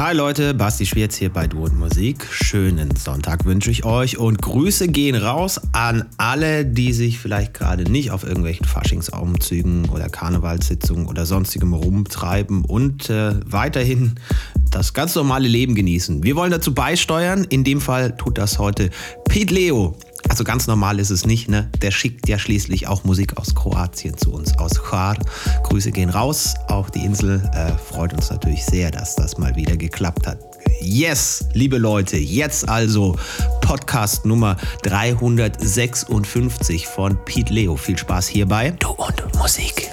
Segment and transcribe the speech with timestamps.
[0.00, 2.26] Hi Leute, Basti Schwierz hier bei Du und Musik.
[2.30, 7.82] Schönen Sonntag wünsche ich euch und Grüße gehen raus an alle, die sich vielleicht gerade
[7.82, 14.14] nicht auf irgendwelchen Faschingsumzügen oder Karnevalssitzungen oder sonstigem rumtreiben und äh, weiterhin
[14.70, 16.22] das ganz normale Leben genießen.
[16.22, 17.44] Wir wollen dazu beisteuern.
[17.50, 18.88] In dem Fall tut das heute
[19.28, 19.98] Pete Leo.
[20.30, 21.68] Also ganz normal ist es nicht, ne?
[21.82, 25.16] Der schickt ja schließlich auch Musik aus Kroatien zu uns, aus Hvar.
[25.64, 26.54] Grüße gehen raus.
[26.68, 30.38] Auch die Insel äh, freut uns natürlich sehr, dass das mal wieder geklappt hat.
[30.80, 33.16] Yes, liebe Leute, jetzt also
[33.60, 37.74] Podcast Nummer 356 von Pete Leo.
[37.76, 38.72] Viel Spaß hierbei.
[38.78, 39.90] Du und Musik.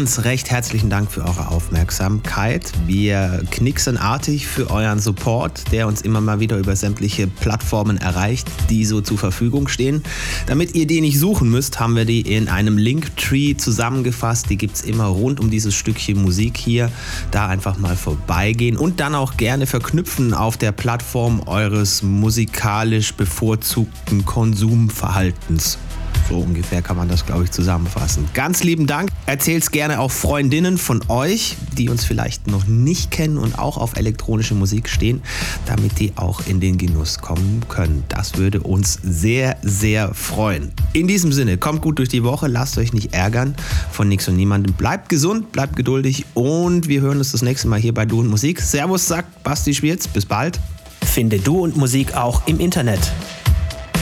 [0.00, 2.72] Ganz recht herzlichen Dank für eure Aufmerksamkeit.
[2.86, 8.48] Wir knicksen artig für euren Support, der uns immer mal wieder über sämtliche Plattformen erreicht,
[8.70, 10.02] die so zur Verfügung stehen.
[10.46, 14.48] Damit ihr die nicht suchen müsst, haben wir die in einem Linktree zusammengefasst.
[14.48, 16.90] Die gibt es immer rund um dieses Stückchen Musik hier.
[17.30, 24.24] Da einfach mal vorbeigehen und dann auch gerne verknüpfen auf der Plattform eures musikalisch bevorzugten
[24.24, 25.76] Konsumverhaltens.
[26.30, 28.28] So ungefähr kann man das, glaube ich, zusammenfassen.
[28.34, 29.10] Ganz lieben Dank.
[29.26, 33.96] Erzählt's gerne auch Freundinnen von euch, die uns vielleicht noch nicht kennen und auch auf
[33.96, 35.22] elektronische Musik stehen,
[35.66, 38.04] damit die auch in den Genuss kommen können.
[38.06, 40.70] Das würde uns sehr, sehr freuen.
[40.92, 43.56] In diesem Sinne, kommt gut durch die Woche, lasst euch nicht ärgern
[43.90, 44.74] von nichts und niemandem.
[44.74, 48.28] Bleibt gesund, bleibt geduldig und wir hören uns das nächste Mal hier bei Du und
[48.28, 48.60] Musik.
[48.60, 50.06] Servus, sagt Basti Schwierz.
[50.06, 50.60] Bis bald.
[51.02, 53.00] Finde Du und Musik auch im Internet.